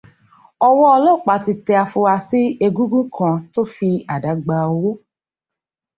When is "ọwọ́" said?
0.67-0.87